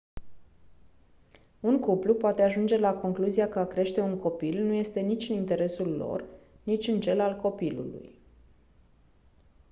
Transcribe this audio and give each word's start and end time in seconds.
un 1.59 1.79
cuplu 1.79 2.13
poate 2.15 2.41
ajunge 2.41 2.77
la 2.77 2.93
concluzia 2.93 3.49
că 3.49 3.59
a 3.59 3.65
crește 3.65 3.99
un 4.01 4.17
copil 4.17 4.63
nu 4.63 4.73
este 4.73 4.99
nici 4.99 5.29
în 5.29 5.35
interesul 5.35 5.89
lor 5.95 6.25
nici 6.63 6.87
în 6.87 6.99
cel 7.01 7.19
al 7.19 7.35
copilului 7.35 8.19